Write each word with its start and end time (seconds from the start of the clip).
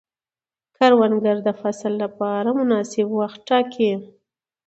کروندګر 0.75 1.37
د 1.47 1.49
فصل 1.61 1.93
لپاره 2.03 2.49
مناسب 2.59 3.07
وخت 3.19 3.39
ټاکي 3.49 3.91